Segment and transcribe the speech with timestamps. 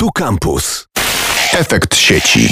[0.00, 0.88] Tu Campus.
[1.52, 2.48] Efekt sieci.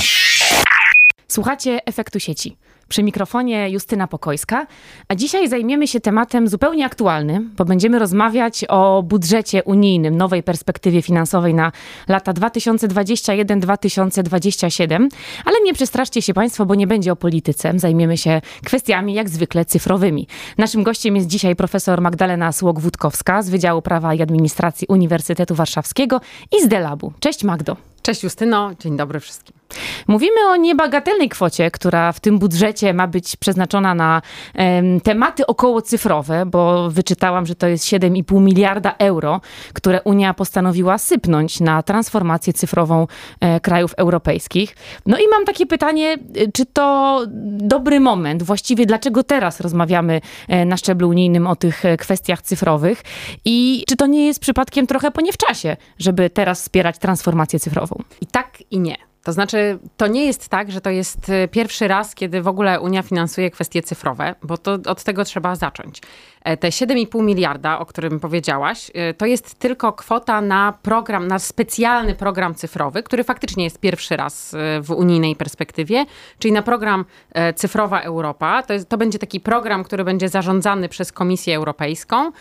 [1.32, 2.56] Słuchacie efektu sieci.
[2.88, 4.66] Przy mikrofonie Justyna Pokojska,
[5.08, 11.02] a dzisiaj zajmiemy się tematem zupełnie aktualnym, bo będziemy rozmawiać o budżecie unijnym, nowej perspektywie
[11.02, 11.72] finansowej na
[12.08, 15.08] lata 2021-2027.
[15.44, 17.72] Ale nie przestraszcie się Państwo, bo nie będzie o polityce.
[17.76, 20.28] Zajmiemy się kwestiami jak zwykle cyfrowymi.
[20.58, 26.20] Naszym gościem jest dzisiaj profesor Magdalena Słok-Wódkowska z Wydziału Prawa i Administracji Uniwersytetu Warszawskiego
[26.58, 27.12] i z Delabu.
[27.20, 27.76] Cześć Magdo.
[28.02, 29.56] Cześć Justyno, dzień dobry wszystkim.
[30.08, 34.22] Mówimy o niebagatelnej kwocie, która w tym budżecie ma być przeznaczona na
[34.54, 39.40] um, tematy okołocyfrowe, bo wyczytałam, że to jest 7,5 miliarda euro,
[39.72, 43.06] które Unia postanowiła sypnąć na transformację cyfrową
[43.40, 44.76] e, krajów europejskich.
[45.06, 47.20] No i mam takie pytanie, e, czy to
[47.58, 48.42] dobry moment?
[48.42, 53.02] Właściwie dlaczego teraz rozmawiamy e, na szczeblu unijnym o tych e, kwestiach cyfrowych?
[53.44, 57.58] I czy to nie jest przypadkiem trochę po nie w czasie, żeby teraz wspierać transformację
[57.58, 58.02] cyfrową?
[58.20, 59.08] I tak i nie.
[59.28, 62.80] To znaczy, to nie jest tak, że to jest e, pierwszy raz, kiedy w ogóle
[62.80, 66.00] Unia finansuje kwestie cyfrowe, bo to od tego trzeba zacząć.
[66.42, 71.38] E, te 7,5 miliarda, o którym powiedziałaś, e, to jest tylko kwota na program, na
[71.38, 76.06] specjalny program cyfrowy, który faktycznie jest pierwszy raz w unijnej perspektywie,
[76.38, 77.04] czyli na program
[77.56, 78.62] Cyfrowa Europa.
[78.62, 82.32] To, jest, to będzie taki program, który będzie zarządzany przez Komisję Europejską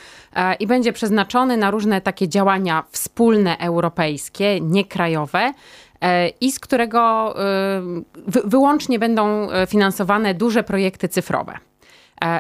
[0.60, 5.54] i będzie przeznaczony na różne takie działania wspólne europejskie, niekrajowe
[5.87, 5.87] E,
[6.42, 7.82] i z którego e,
[8.28, 11.58] wyłącznie będą e, finansowane duże projekty cyfrowe.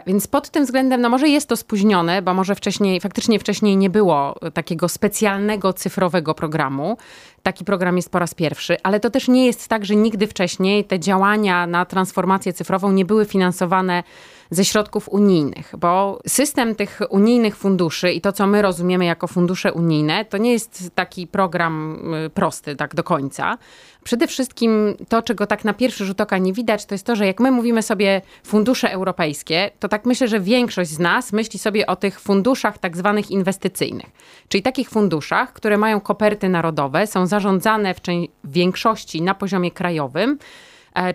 [0.07, 3.89] Więc pod tym względem, no może jest to spóźnione, bo może wcześniej, faktycznie wcześniej nie
[3.89, 6.97] było takiego specjalnego cyfrowego programu.
[7.43, 10.85] Taki program jest po raz pierwszy, ale to też nie jest tak, że nigdy wcześniej
[10.85, 14.03] te działania na transformację cyfrową nie były finansowane
[14.49, 19.73] ze środków unijnych, bo system tych unijnych funduszy i to, co my rozumiemy jako fundusze
[19.73, 23.57] unijne, to nie jest taki program y, prosty tak do końca.
[24.03, 27.27] Przede wszystkim to, czego tak na pierwszy rzut oka nie widać, to jest to, że
[27.27, 31.87] jak my mówimy sobie fundusze europejskie, to tak myślę, że większość z nas myśli sobie
[31.87, 34.09] o tych funduszach tak zwanych inwestycyjnych,
[34.47, 37.99] czyli takich funduszach, które mają koperty narodowe, są zarządzane w,
[38.43, 40.37] w większości na poziomie krajowym,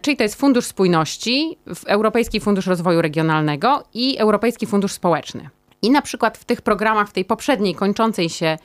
[0.02, 5.48] czyli to jest Fundusz Spójności, Europejski Fundusz Rozwoju Regionalnego i Europejski Fundusz Społeczny.
[5.82, 8.58] I na przykład w tych programach, w tej poprzedniej, kończącej się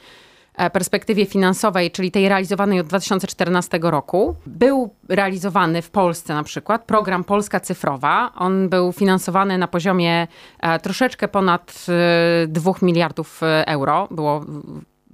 [0.56, 6.84] e, perspektywie finansowej, czyli tej realizowanej od 2014 roku, był realizowany w Polsce na przykład
[6.84, 8.32] program Polska Cyfrowa.
[8.36, 10.28] On był finansowany na poziomie
[10.60, 11.86] e, troszeczkę ponad
[12.48, 14.08] 2 miliardów euro.
[14.12, 14.46] Było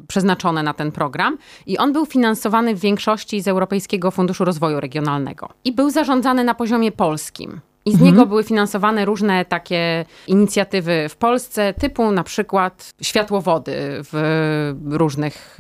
[0.08, 5.50] przeznaczone na ten program i on był finansowany w większości z Europejskiego Funduszu Rozwoju Regionalnego
[5.64, 7.62] i był zarządzany na poziomie polskim.
[7.86, 8.12] I z mhm.
[8.12, 13.74] niego były finansowane różne takie inicjatywy w Polsce, typu na przykład światłowody
[14.12, 15.58] w różnych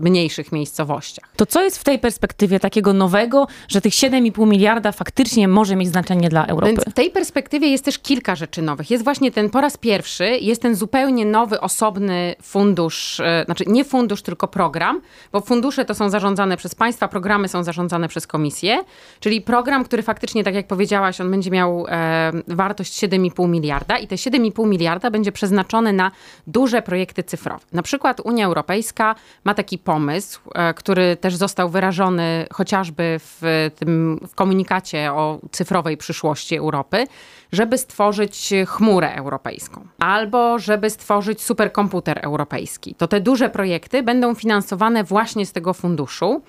[0.00, 1.28] mniejszych miejscowościach.
[1.36, 5.88] To co jest w tej perspektywie takiego nowego, że tych 7,5 miliarda faktycznie może mieć
[5.88, 6.72] znaczenie dla Europy?
[6.72, 8.90] Więc w tej perspektywie jest też kilka rzeczy nowych.
[8.90, 13.84] Jest właśnie ten po raz pierwszy, jest ten zupełnie nowy, osobny fundusz, e, znaczy nie
[13.84, 15.00] fundusz, tylko program,
[15.32, 18.84] bo fundusze to są zarządzane przez państwa, programy są zarządzane przez komisję,
[19.20, 23.98] czyli program, który faktycznie, tak jak powiedziałaś, on będzie miał miał e, wartość 7,5 miliarda
[23.98, 26.10] i te 7,5 miliarda będzie przeznaczone na
[26.46, 27.64] duże projekty cyfrowe.
[27.72, 29.14] Na przykład Unia Europejska
[29.44, 35.96] ma taki pomysł, e, który też został wyrażony chociażby w tym w komunikacie o cyfrowej
[35.96, 37.06] przyszłości Europy,
[37.52, 42.94] żeby stworzyć chmurę europejską albo żeby stworzyć superkomputer europejski.
[42.94, 46.42] To te duże projekty będą finansowane właśnie z tego funduszu.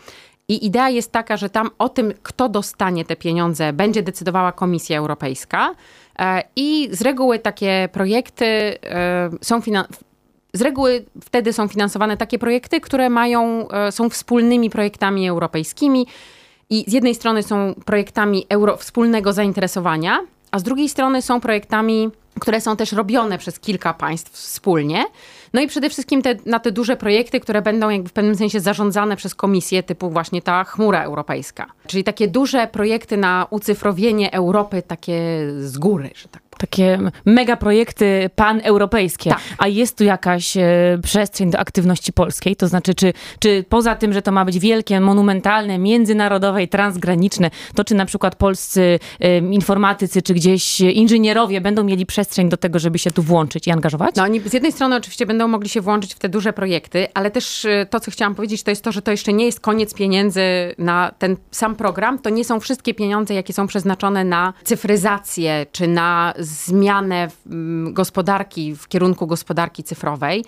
[0.48, 4.98] I idea jest taka, że tam o tym, kto dostanie te pieniądze, będzie decydowała Komisja
[4.98, 5.76] Europejska.
[6.20, 9.62] E, I z reguły takie projekty e, są
[10.54, 16.08] z reguły wtedy są finansowane takie projekty, które mają, e, są wspólnymi projektami europejskimi
[16.70, 20.20] i z jednej strony są projektami euro, wspólnego zainteresowania,
[20.52, 22.10] a z drugiej strony są projektami,
[22.40, 25.06] które są też robione przez kilka państw wspólnie.
[25.54, 28.60] No i przede wszystkim te, na te duże projekty, które będą jakby w pewnym sensie
[28.60, 31.66] zarządzane przez komisję typu właśnie ta chmura europejska.
[31.88, 35.20] Czyli takie duże projekty na ucyfrowienie Europy, takie
[35.60, 39.40] z góry, że tak takie mega projekty paneuropejskie, tak.
[39.58, 40.64] a jest tu jakaś e,
[41.04, 42.56] przestrzeń do aktywności polskiej?
[42.56, 47.52] To znaczy, czy, czy poza tym, że to ma być wielkie, monumentalne, międzynarodowe i transgraniczne,
[47.76, 52.80] to czy na przykład polscy e, informatycy, czy gdzieś inżynierowie będą mieli przestrzeń do tego,
[52.80, 54.16] żeby się tu włączyć i angażować?
[54.16, 57.32] No oni z jednej strony oczywiście będą mogli się włączyć w te duże projekty, ale
[57.32, 59.94] też e, to, co chciałam powiedzieć, to jest to, że to jeszcze nie jest koniec
[59.94, 60.42] pieniędzy
[60.78, 62.20] na ten sam program.
[62.20, 68.76] To nie są wszystkie pieniądze, jakie są przeznaczone na cyfryzację, czy na zmianę mm, gospodarki
[68.76, 70.44] w kierunku gospodarki cyfrowej,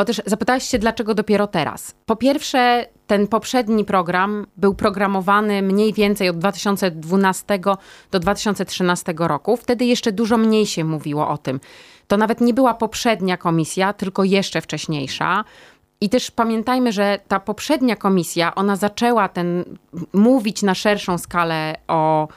[0.00, 1.94] Bo też zapytałeś się, dlaczego dopiero teraz.
[2.06, 7.60] Po pierwsze, ten poprzedni program był programowany mniej więcej od 2012
[8.10, 9.56] do 2013 roku.
[9.56, 11.60] Wtedy jeszcze dużo mniej się mówiło o tym.
[12.08, 15.44] To nawet nie była poprzednia komisja, tylko jeszcze wcześniejsza.
[16.00, 19.64] I też pamiętajmy, że ta poprzednia komisja, ona zaczęła ten
[20.12, 22.28] mówić na szerszą skalę o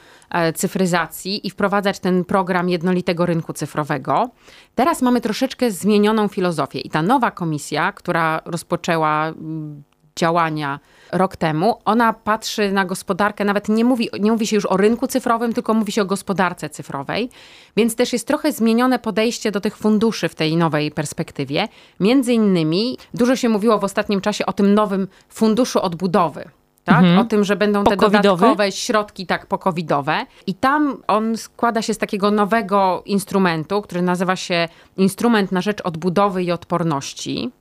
[0.56, 4.30] cyfryzacji i wprowadzać ten program jednolitego rynku cyfrowego.
[4.76, 9.84] Teraz mamy troszeczkę zmienioną filozofię i ta nowa komisja, która rozpoczęła mm,
[10.16, 10.80] działania
[11.12, 15.08] rok temu, ona patrzy na gospodarkę, nawet nie mówi, nie mówi się już o rynku
[15.08, 17.30] cyfrowym, tylko mówi się o gospodarce cyfrowej,
[17.78, 21.68] więc też jest trochę zmienione podejście do tych funduszy w tej nowej perspektywie.
[22.00, 26.50] Między innymi dużo się mówiło w ostatnim czasie o tym nowym funduszu odbudowy.
[26.84, 27.00] Tak?
[27.00, 27.20] Mhm.
[27.20, 30.26] O tym, że będą te dodatkowe środki tak pokowidowe.
[30.48, 35.82] I tam on składa się z takiego nowego instrumentu, który nazywa się Instrument na rzecz
[35.84, 37.52] odbudowy i odporności.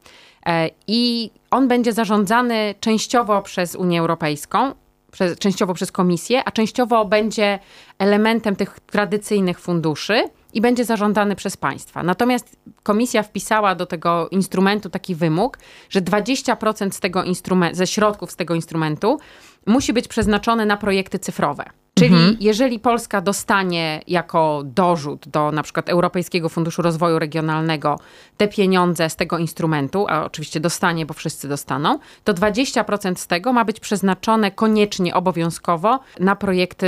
[0.46, 4.74] E, I on będzie zarządzany częściowo przez Unię Europejską,
[5.12, 7.58] przez, częściowo przez Komisję, a częściowo będzie
[7.98, 12.02] elementem tych tradycyjnych funduszy i będzie zarządzany przez państwa.
[12.02, 15.58] Natomiast komisja wpisała do tego instrumentu taki wymóg,
[15.90, 19.18] że 20% z tego instrumentu, ze środków z tego instrumentu
[19.66, 21.64] musi być przeznaczone na projekty cyfrowe.
[22.02, 22.36] Czyli mhm.
[22.40, 27.98] jeżeli Polska dostanie jako dorzut do na przykład Europejskiego Funduszu Rozwoju Regionalnego
[28.36, 33.52] te pieniądze z tego instrumentu, a oczywiście dostanie, bo wszyscy dostaną, to 20% z tego
[33.52, 36.86] ma być przeznaczone koniecznie, obowiązkowo na projekty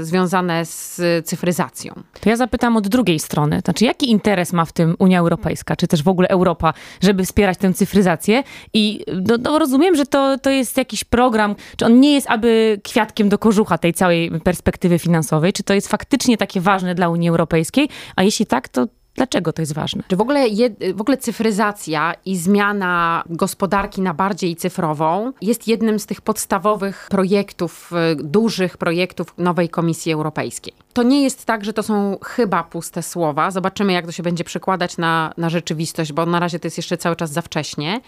[0.00, 1.94] związane z cyfryzacją.
[2.20, 3.60] To ja zapytam od drugiej strony.
[3.64, 7.58] Znaczy, jaki interes ma w tym Unia Europejska, czy też w ogóle Europa, żeby wspierać
[7.58, 8.42] tę cyfryzację?
[8.74, 12.80] I no, no rozumiem, że to, to jest jakiś program, czy on nie jest aby
[12.84, 14.55] kwiatkiem do kożucha tej całej perspektywy
[14.98, 15.52] finansowej?
[15.52, 17.88] Czy to jest faktycznie takie ważne dla Unii Europejskiej?
[18.16, 18.86] A jeśli tak, to
[19.16, 20.02] Dlaczego to jest ważne?
[20.08, 20.46] Czy w ogóle,
[20.94, 27.92] w ogóle cyfryzacja i zmiana gospodarki na bardziej cyfrową jest jednym z tych podstawowych projektów,
[28.12, 30.74] y, dużych projektów nowej Komisji Europejskiej.
[30.92, 33.50] To nie jest tak, że to są chyba puste słowa.
[33.50, 36.96] Zobaczymy, jak to się będzie przekładać na, na rzeczywistość, bo na razie to jest jeszcze
[36.96, 38.00] cały czas za wcześnie.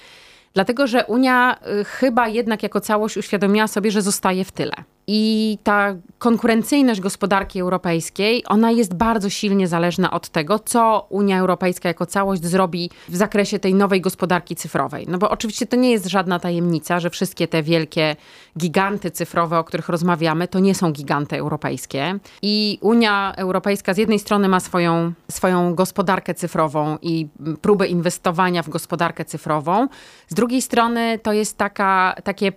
[0.54, 4.74] Dlatego, że Unia y, chyba jednak jako całość uświadomiła sobie, że zostaje w tyle.
[5.10, 11.88] I ta konkurencyjność gospodarki europejskiej, ona jest bardzo silnie zależna od tego, co Unia Europejska
[11.88, 15.06] jako całość zrobi w zakresie tej nowej gospodarki cyfrowej.
[15.08, 18.16] No bo oczywiście to nie jest żadna tajemnica, że wszystkie te wielkie
[18.58, 22.18] giganty cyfrowe, o których rozmawiamy, to nie są giganty europejskie.
[22.42, 27.28] I Unia Europejska z jednej strony ma swoją, swoją gospodarkę cyfrową i
[27.62, 29.88] próbę inwestowania w gospodarkę cyfrową,
[30.28, 32.52] z drugiej strony to jest taka, takie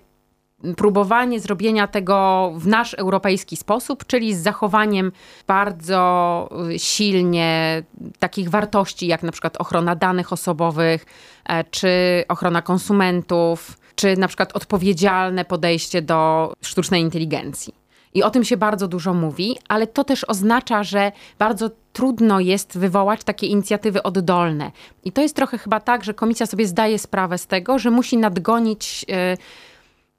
[0.78, 5.12] próbowanie zrobienia tego w nasz europejski sposób, czyli z zachowaniem
[5.48, 7.84] bardzo silnie
[8.19, 11.06] takich wartości, jak na przykład ochrona danych osobowych,
[11.46, 11.90] e, czy
[12.28, 17.81] ochrona konsumentów, czy na przykład odpowiedzialne podejście do sztucznej inteligencji.
[18.13, 22.78] I o tym się bardzo dużo mówi, ale to też oznacza, że bardzo trudno jest
[22.78, 24.72] wywołać takie inicjatywy oddolne.
[25.04, 28.18] I to jest trochę chyba tak, że komisja sobie zdaje sprawę z tego, że musi
[28.18, 29.06] nadgonić.
[29.08, 29.38] Yy,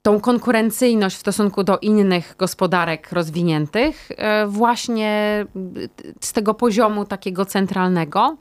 [0.02, 5.46] tą konkurencyjność w stosunku do innych gospodarek rozwiniętych e, właśnie
[6.20, 8.36] z tego poziomu takiego centralnego.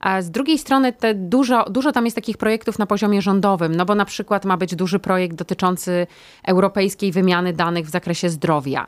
[0.00, 3.84] A z drugiej strony te dużo, dużo tam jest takich projektów na poziomie rządowym, no
[3.84, 6.06] bo na przykład ma być duży projekt dotyczący
[6.44, 8.86] europejskiej wymiany danych w zakresie zdrowia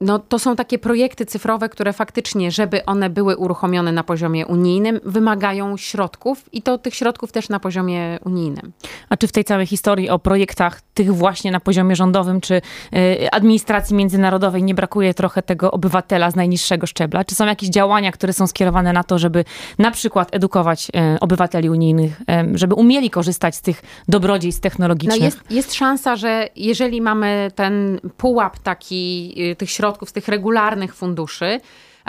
[0.00, 5.00] no, to są takie projekty cyfrowe, które faktycznie, żeby one były uruchomione na poziomie unijnym,
[5.04, 8.72] wymagają środków i to tych środków też na poziomie unijnym.
[9.08, 13.30] A czy w tej całej historii o projektach tych właśnie na poziomie rządowym czy y,
[13.32, 17.24] administracji międzynarodowej nie brakuje trochę tego obywatela z najniższego szczebla?
[17.24, 19.44] Czy są jakieś działania, które są skierowane na to, żeby
[19.78, 25.20] na przykład edukować y, obywateli unijnych, y, żeby umieli korzystać z tych dobrodziejstw technologicznych?
[25.20, 30.28] No jest, jest szansa, że jeżeli mamy ten pułap taki tych środków, środków z tych
[30.28, 31.60] regularnych funduszy,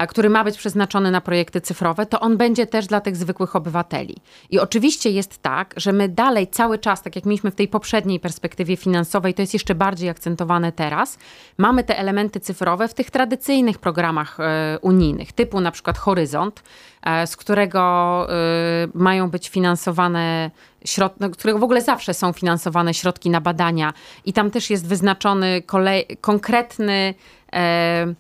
[0.08, 4.16] który ma być przeznaczony na projekty cyfrowe, to on będzie też dla tych zwykłych obywateli.
[4.50, 8.20] I oczywiście jest tak, że my dalej cały czas, tak jak mieliśmy w tej poprzedniej
[8.20, 11.18] perspektywie finansowej, to jest jeszcze bardziej akcentowane teraz,
[11.58, 16.64] mamy te elementy cyfrowe w tych tradycyjnych programach e, unijnych, typu na przykład Horyzont,
[17.04, 20.52] e, z którego e, mają być finansowane
[20.86, 23.94] środki, no, którego w ogóle zawsze są finansowane środki na badania
[24.26, 27.14] i tam też jest wyznaczony kolej, konkretny
[27.54, 28.14] e,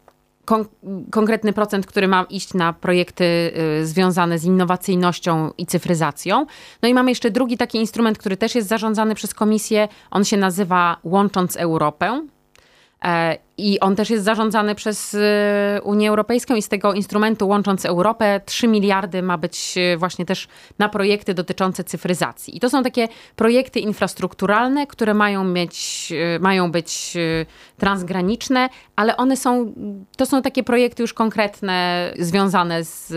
[0.49, 0.65] kon
[1.11, 3.23] konkretny procent, który ma iść na projekty
[3.81, 6.45] y, związane z innowacyjnością i cyfryzacją.
[6.81, 9.87] No i mamy jeszcze drugi taki instrument, który też jest zarządzany przez komisję.
[10.11, 12.27] On się nazywa Łącząc Europę.
[13.05, 17.85] E, I on też jest zarządzany przez e, Unię Europejską i z tego instrumentu Łącząc
[17.85, 20.47] Europę 3 miliardy ma być e, właśnie też
[20.79, 22.57] na projekty dotyczące cyfryzacji.
[22.57, 27.17] I to są takie projekty infrastrukturalne, które mają, mieć, mają być
[27.77, 29.73] transgraniczne, ale one są,
[30.17, 33.13] to są takie projekty już konkretne, związane z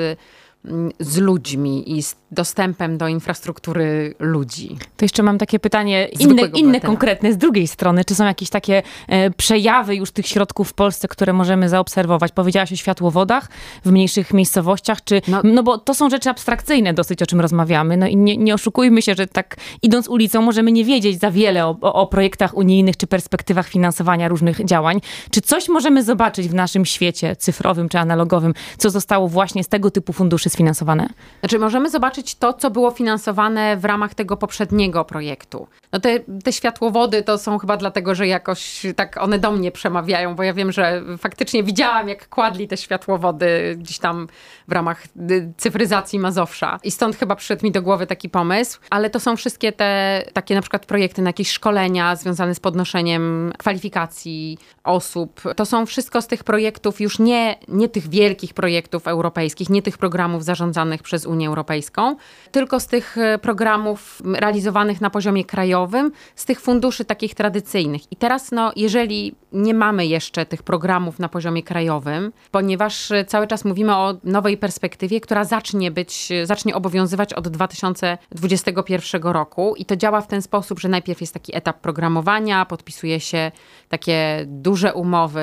[1.01, 4.77] z ludźmi i z dostępem do infrastruktury ludzi.
[4.97, 8.05] To jeszcze mam takie pytanie inne, inne konkretne z drugiej strony.
[8.05, 12.33] Czy są jakieś takie e, przejawy już tych środków w Polsce, które możemy zaobserwować?
[12.33, 13.49] Powiedziałaś o światłowodach
[13.85, 17.97] w mniejszych miejscowościach, czy, no, no bo to są rzeczy abstrakcyjne dosyć, o czym rozmawiamy.
[17.97, 21.67] No i nie, nie oszukujmy się, że tak idąc ulicą możemy nie wiedzieć za wiele
[21.67, 25.01] o, o, o projektach unijnych czy perspektywach finansowania różnych działań.
[25.31, 29.91] Czy coś możemy zobaczyć w naszym świecie cyfrowym czy analogowym, co zostało właśnie z tego
[29.91, 31.09] typu funduszy sfinansowane?
[31.41, 35.67] Znaczy możemy zobaczyć to, co było finansowane w ramach tego poprzedniego projektu.
[35.93, 40.35] No te, te światłowody to są chyba dlatego, że jakoś tak one do mnie przemawiają,
[40.35, 44.27] bo ja wiem, że faktycznie widziałam, jak kładli te światłowody gdzieś tam
[44.69, 46.79] w ramach y, cyfryzacji Mazowsza.
[46.85, 48.81] I stąd chyba przyszedł mi do głowy taki pomysł.
[48.91, 53.53] Ale to są wszystkie te takie na przykład projekty na jakieś szkolenia związane z podnoszeniem
[53.59, 55.41] kwalifikacji osób.
[55.57, 59.99] To są wszystko z tych projektów, już nie, nie tych wielkich projektów europejskich, nie tych
[59.99, 62.17] programów zarządzanych przez Unię Europejską,
[62.51, 68.13] tylko z tych e, programów realizowanych na poziomie krajowym, z tych funduszy takich tradycyjnych.
[68.13, 73.47] I teraz, no, jeżeli nie mamy jeszcze tych programów na poziomie krajowym, ponieważ e, cały
[73.47, 79.75] czas mówimy o nowej perspektywie, która zacznie być, e, zacznie obowiązywać od 2021 roku.
[79.77, 83.53] I to działa w ten sposób, że najpierw jest taki etap programowania, podpisuje się
[83.89, 85.43] takie duże umowy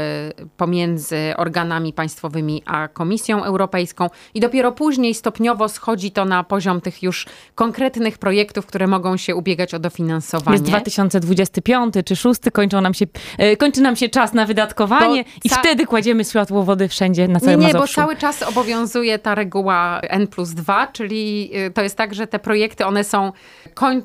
[0.58, 4.08] pomiędzy organami państwowymi a Komisją Europejską.
[4.34, 9.36] I dopiero później stopniowo schodzi to na poziom tych już konkretnych projektów, które mogą się
[9.36, 10.56] ubiegać o dofinansowanie.
[10.56, 13.06] Jest 2025 czy 6, kończą nam się,
[13.38, 17.60] e, kończy nam się czas na wydatkowanie bo i wtedy kładziemy światłowody wszędzie na całym
[17.60, 18.02] Nie, nie, Mazowszu.
[18.02, 22.28] bo cały czas obowiązuje ta reguła N plus 2, czyli e, to jest tak, że
[22.28, 23.32] te projekty, one są,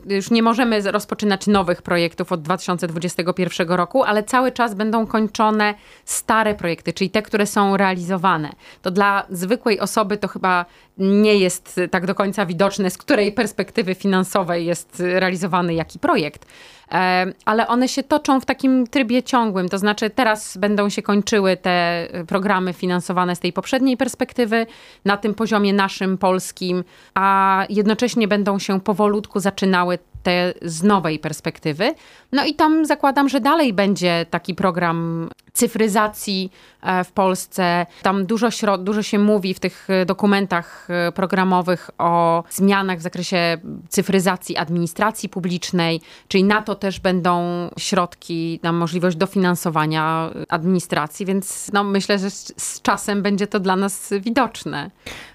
[0.07, 5.75] już nie możemy rozpoczynać nowych projektów od 2021 roku, ale cały czas będą kończone
[6.05, 8.53] stare projekty, czyli te, które są realizowane.
[8.83, 10.64] To dla zwykłej osoby to chyba
[10.99, 16.47] nie jest tak do końca widoczne, z której perspektywy finansowej jest realizowany jaki projekt.
[16.93, 21.57] E, ale one się toczą w takim trybie ciągłym, to znaczy teraz będą się kończyły
[21.57, 24.66] te programy finansowane z tej poprzedniej perspektywy
[25.04, 31.95] na tym poziomie naszym polskim, a jednocześnie będą się powolutku zaczynały te z nowej perspektywy.
[32.33, 36.52] No i tam zakładam, że dalej będzie taki program cyfryzacji
[36.83, 37.87] e, w Polsce.
[38.02, 43.59] Tam dużo, dużo się mówi w tych e, dokumentach e, programowych o zmianach w zakresie
[43.88, 47.43] cyfryzacji administracji publicznej, czyli na to też będą
[47.78, 54.12] środki, na możliwość dofinansowania administracji, więc no, myślę, że z czasem będzie to dla nas
[54.21, 54.90] widoczne.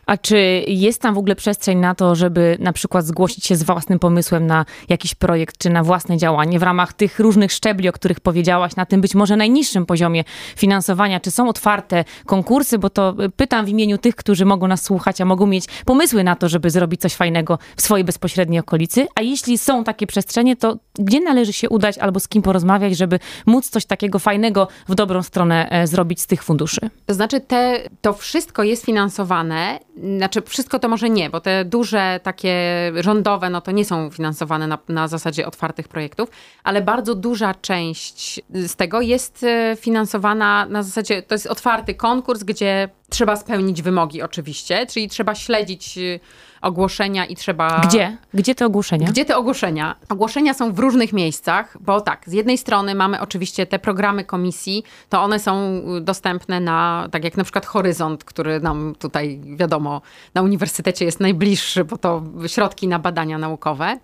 [0.09, 3.63] A czy jest tam w ogóle przestrzeń na to, żeby na przykład zgłosić się z
[3.63, 7.91] własnym pomysłem na jakiś projekt, czy na własne działanie w ramach tych różnych szczebli, o
[7.91, 10.23] których powiedziałaś, na tym być może najniższym poziomie
[10.55, 11.19] finansowania?
[11.19, 12.79] Czy są otwarte konkursy?
[12.79, 16.35] Bo to pytam w imieniu tych, którzy mogą nas słuchać, a mogą mieć pomysły na
[16.35, 19.07] to, żeby zrobić coś fajnego w swojej bezpośredniej okolicy.
[19.15, 23.19] A jeśli są takie przestrzenie, to gdzie należy się udać albo z kim porozmawiać, żeby
[23.45, 26.81] móc coś takiego fajnego w dobrą stronę e, zrobić z tych funduszy?
[27.05, 29.79] To znaczy, te, to wszystko jest finansowane
[30.17, 32.55] znaczy wszystko to może nie, bo te duże takie
[32.99, 36.29] rządowe, no to nie są finansowane na, na zasadzie otwartych projektów,
[36.63, 42.43] ale bardzo duża część z tego jest e, finansowana na zasadzie, to jest otwarty konkurs,
[42.43, 45.99] gdzie trzeba spełnić wymogi oczywiście, czyli trzeba śledzić
[46.61, 47.81] ogłoszenia i trzeba...
[47.87, 48.17] Gdzie?
[48.33, 49.07] Gdzie te ogłoszenia?
[49.07, 49.95] Gdzie te ogłoszenia?
[50.09, 54.83] Ogłoszenia są w różnych miejscach, bo tak, z jednej strony mamy oczywiście te programy komisji,
[55.09, 60.01] to one są dostępne na, tak jak na przykład Horyzont, który nam tutaj, wiadomo,
[60.33, 63.99] na uniwersytecie jest najbliższy, bo to środki na badania naukowe.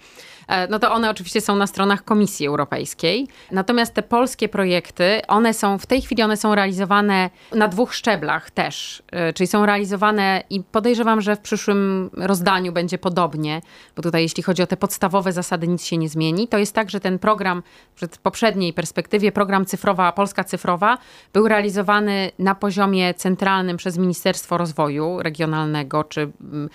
[0.47, 3.27] E, no to one oczywiście są na stronach Komisji Europejskiej.
[3.51, 8.51] Natomiast te polskie projekty, one są w tej chwili one są realizowane na dwóch szczeblach
[8.51, 9.03] też.
[9.11, 13.61] E, czyli są realizowane i podejrzewam, że w przyszłym rozdaniu będzie podobnie,
[13.95, 16.47] bo tutaj jeśli chodzi o te podstawowe zasady nic się nie zmieni.
[16.47, 17.63] To jest tak, że ten program
[17.95, 20.97] w poprzedniej perspektywie, program cyfrowa, Polska Cyfrowa,
[21.33, 26.69] był realizowany na poziomie centralnym przez Ministerstwo Rozwoju Regionalnego czy mm,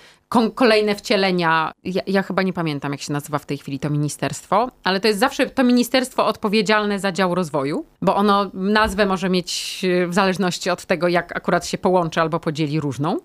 [0.54, 1.72] kolejne wcielenia.
[1.84, 5.08] Ja, ja, chyba nie pamiętam, jak się nazywa w tej chwili to ministerstwo, ale to
[5.08, 10.70] jest zawsze to ministerstwo odpowiedzialne za dział rozwoju, bo ono nazwę może mieć w zależności
[10.70, 13.18] od tego, jak akurat się połączy albo podzieli różną.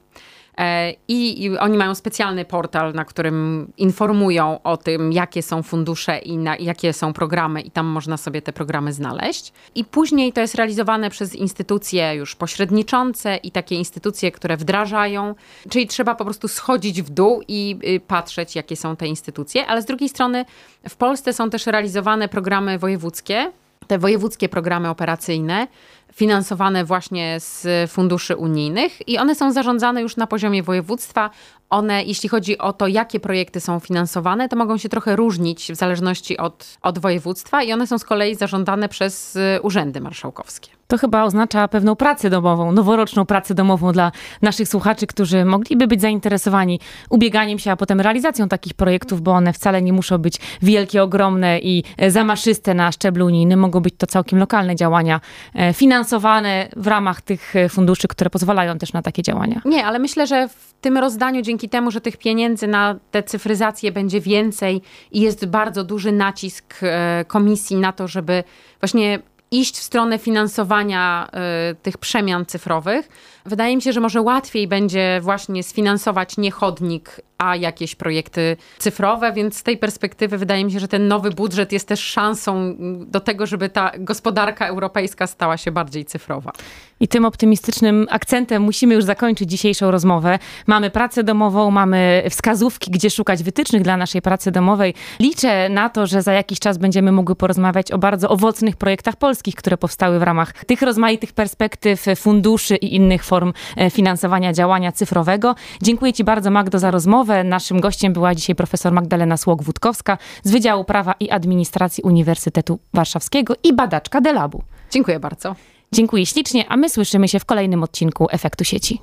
[0.58, 6.38] E, I, oni mają specjalny portal, na którym informują o tym, jakie są fundusze i
[6.38, 9.54] na, jakie są programy, i tam można sobie te programy znaleźć.
[9.76, 15.36] I później to jest realizowane przez instytucje już pośredniczące i takie instytucje, które wdrażają,
[15.70, 19.82] czyli trzeba po prostu schodzić w dół i y, patrzeć, jakie są te instytucje, ale
[19.82, 20.46] z drugiej strony
[20.90, 23.52] w Polsce są też realizowane programy wojewódzkie,
[23.88, 25.68] te wojewódzkie programy operacyjne,
[26.16, 31.30] finansowane właśnie z funduszy unijnych i one są zarządzane już na poziomie województwa.
[31.70, 35.76] One, jeśli chodzi o to, jakie projekty są finansowane, to mogą się trochę różnić w
[35.76, 40.70] zależności od, od województwa i one są z kolei zarządzane przez y, urzędy marszałkowskie.
[40.88, 46.02] To chyba oznacza pewną pracę domową, noworoczną pracę domową dla naszych słuchaczy, którzy mogliby być
[46.02, 46.80] zainteresowani
[47.10, 51.60] ubieganiem się, a potem realizacją takich projektów, bo one wcale nie muszą być wielkie, ogromne
[51.60, 53.60] i zamaszyste na szczeblu unijnym.
[53.60, 55.22] Mogą być to całkiem lokalne działania
[55.54, 55.74] e,
[56.06, 59.62] finansowane w ramach tych e, funduszy, które pozwalają też na takie działania.
[59.66, 63.92] Nie, ale myślę, że w tym rozdaniu, dzięki temu, że tych pieniędzy na tę cyfryzację
[63.92, 64.82] będzie więcej
[65.12, 68.44] i jest bardzo duży nacisk e, komisji na to, żeby
[68.82, 69.20] właśnie
[69.52, 71.28] iść w stronę finansowania
[71.72, 73.10] y, tych przemian cyfrowych.
[73.46, 79.34] Wydaje mi się, że może łatwiej będzie właśnie sfinansować nie chodnik, a jakieś projekty cyfrowe,
[79.34, 82.76] więc z tej perspektywy wydaje mi się, że ten nowy budżet jest też szansą
[83.08, 86.52] do tego, żeby ta gospodarka europejska stała się bardziej cyfrowa.
[87.00, 90.40] I tym optymistycznym akcentem musimy już zakończyć dzisiejszą rozmowę.
[90.68, 94.94] Mamy pracę domową, mamy wskazówki, gdzie szukać wytycznych dla naszej pracy domowej.
[95.20, 99.56] Liczę na to, że za jakiś czas będziemy mogły porozmawiać o bardzo owocnych projektach polskich,
[99.56, 105.56] które powstały w ramach tych rozmaitych perspektyw, funduszy i innych form e, finansowania działania cyfrowego.
[105.82, 106.92] Dziękuję Ci bardzo, Magdo, za
[107.26, 107.44] rozmowę.
[107.44, 113.74] Naszym gościem była dzisiaj profesor Magdalena Słok-Wódkowska z Wydziału Prawa i Administracji Uniwersytetu Warszawskiego i
[113.74, 114.64] badaczka Delabu.
[114.92, 115.56] Dziękuję bardzo.
[115.92, 119.02] Dziękuję ślicznie, a my słyszymy się w kolejnym odcinku Efektu Sieci.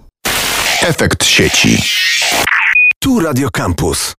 [0.82, 1.82] Efekt sieci.
[2.98, 4.10] Tu Radio Campus.